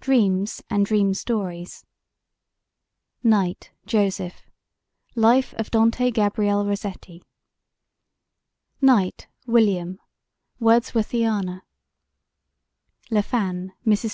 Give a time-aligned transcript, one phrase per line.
[0.00, 1.84] Dreams and Dream Stories
[3.22, 4.44] KNIGHT, JOSEPH:
[5.14, 7.22] Life of Dante Gabriel Rossetti
[8.80, 10.00] KNIGHT, WILLIAM:
[10.58, 11.60] Wordsworthiana
[13.10, 14.06] LAFFAN, MRS.